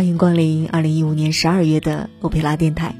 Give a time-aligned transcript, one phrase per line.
[0.00, 2.94] 欢迎光临二零一五年十二月的欧佩拉电台。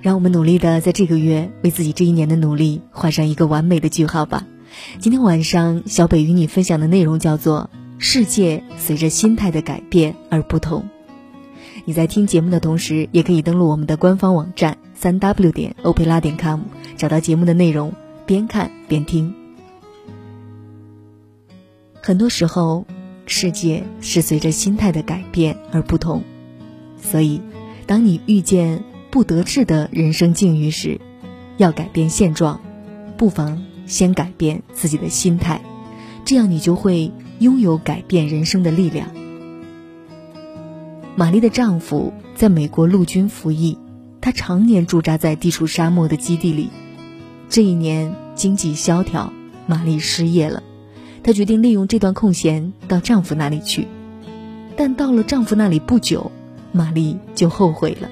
[0.00, 4.46] 让我们努力的在这个月为自己这一年的努力画上一个完美的句号吧。
[5.00, 10.88] 今天晚上，小北与你分享的内容叫做“世界随着心态的改变而不同”。
[11.84, 16.60] 你在听节目的同时，也可以登录我们的官方网站三 w 点欧佩拉点 com，
[16.96, 17.92] 找到节目的内容，
[18.24, 19.34] 边看边听。
[22.00, 22.86] 很多时候，
[23.26, 26.22] 世界是随着心态的改变而不同，
[27.00, 27.40] 所以，
[27.86, 28.82] 当你遇见。
[29.08, 31.00] 不得志的人生境遇时，
[31.56, 32.60] 要改变现状，
[33.16, 35.62] 不妨先改变自己的心态，
[36.22, 39.08] 这样你就会拥有改变人生的力量。
[41.14, 43.78] 玛丽的丈夫在美国陆军服役，
[44.20, 46.68] 他常年驻扎在地处沙漠的基地里。
[47.48, 49.32] 这一年经济萧条，
[49.66, 50.62] 玛丽失业了，
[51.22, 53.86] 她决定利用这段空闲到丈夫那里去。
[54.76, 56.30] 但到了丈夫那里不久，
[56.76, 58.10] 玛丽就后悔了。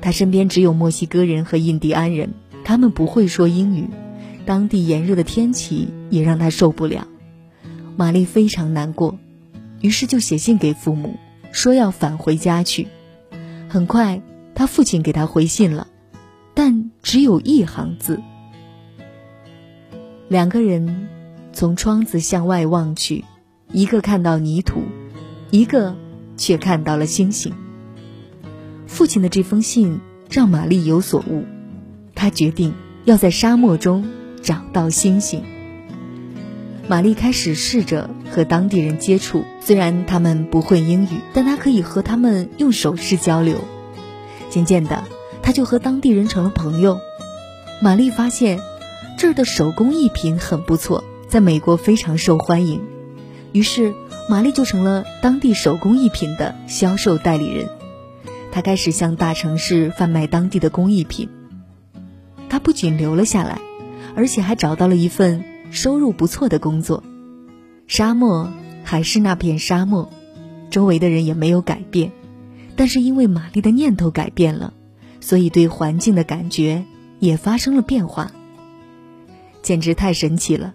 [0.00, 2.30] 他身边只有墨西哥人和印第安人，
[2.64, 3.88] 他们不会说英语，
[4.46, 7.06] 当地炎热的天气也让他受不了。
[7.96, 9.18] 玛丽非常难过，
[9.82, 11.16] 于是就写信给父母，
[11.52, 12.88] 说要返回家去。
[13.68, 14.22] 很快，
[14.54, 15.86] 他父亲给他回信了，
[16.54, 18.20] 但只有一行字：
[20.28, 21.08] 两个人
[21.52, 23.24] 从窗子向外望去，
[23.70, 24.80] 一个看到泥土，
[25.50, 25.94] 一个
[26.40, 27.52] 却看到了星星。
[28.86, 31.44] 父亲的这封信让玛丽有所悟，
[32.14, 32.72] 她决定
[33.04, 34.08] 要在沙漠中
[34.42, 35.44] 找到星星。
[36.88, 43.58] 玛丽开始试着和当地人接触，虽然他们不会英语，但她可以和他们用手势交流。
[44.48, 45.04] 渐渐的，
[45.42, 46.98] 她就和当地人成了朋友。
[47.82, 48.58] 玛丽发现
[49.18, 52.80] 这儿的手工艺品很不错，在美国非常受欢迎，
[53.52, 53.94] 于是
[54.30, 57.68] 玛丽就成了当地手工艺品的销售代理人。
[58.52, 61.28] 她开始向大城市贩卖当地的工艺品。
[62.48, 63.60] 他不仅留了下来，
[64.14, 67.02] 而且还找到了一份收入不错的工作。
[67.88, 68.52] 沙漠
[68.84, 70.08] 还是那片沙漠，
[70.70, 72.12] 周围的人也没有改变，
[72.76, 74.72] 但是因为玛丽的念头改变了，
[75.20, 76.84] 所以对环境的感觉
[77.18, 78.30] 也发生了变化。
[79.60, 80.72] 简直太神奇了，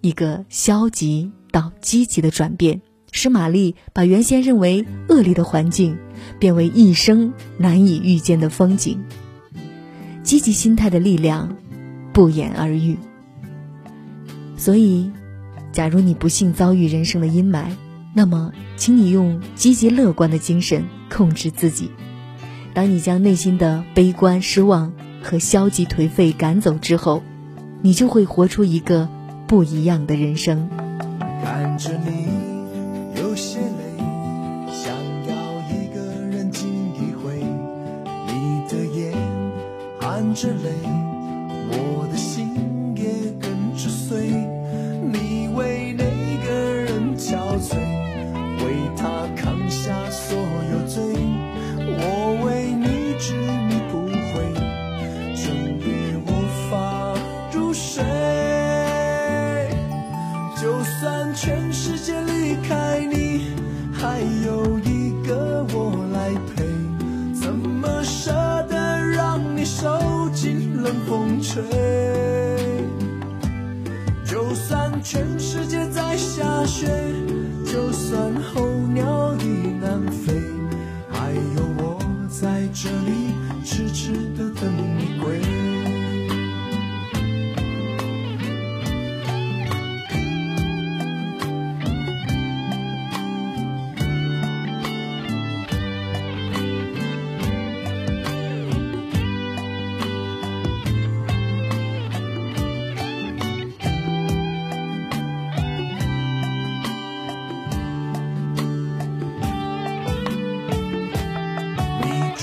[0.00, 2.80] 一个消极到积极的转变。
[3.12, 5.98] 使玛丽把原先认为恶劣的环境，
[6.38, 9.02] 变为一生难以遇见的风景。
[10.22, 11.56] 积极心态的力量，
[12.12, 12.96] 不言而喻。
[14.56, 15.10] 所以，
[15.72, 17.66] 假如你不幸遭遇人生的阴霾，
[18.14, 21.90] 那么，请你用积极乐观的精神控制自己。
[22.74, 24.92] 当你将内心的悲观、失望
[25.22, 27.22] 和消极颓废赶走之后，
[27.80, 29.08] 你就会活出一个
[29.46, 30.68] 不一样的人生。
[31.42, 32.57] 看着你。
[33.20, 33.96] 有些累，
[34.72, 34.94] 想
[35.26, 35.34] 要
[35.68, 37.42] 一个人静一回。
[38.26, 39.16] 你的眼
[40.00, 40.70] 含着泪，
[74.24, 76.86] 就算全世界在下雪，
[77.64, 78.32] 就算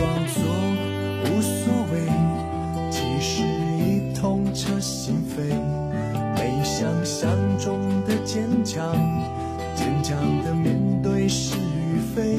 [0.00, 0.42] 装作
[1.26, 2.08] 无所谓
[2.90, 5.52] 其实已痛彻心扉
[6.36, 8.96] 没想象中的坚强。
[9.74, 12.38] 坚强的面对是与非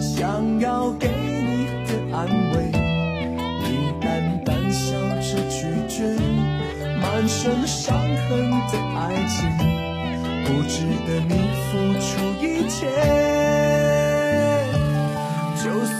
[0.00, 2.70] 想要给你的安慰
[3.60, 6.04] 你淡淡笑着拒绝
[7.00, 9.50] 满身伤痕的爱情
[10.44, 11.34] 不值得你
[11.66, 13.53] 付出一切。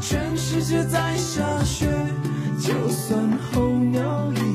[0.00, 1.86] 全世界在下雪
[2.58, 3.20] 就算
[3.52, 4.53] 候鸟已